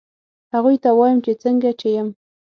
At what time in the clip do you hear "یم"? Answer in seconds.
1.95-2.09